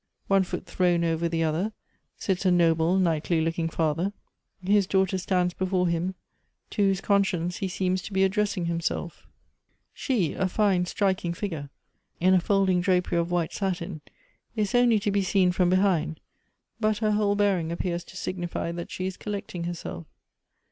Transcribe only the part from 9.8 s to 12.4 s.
She, a fine striking figure, in a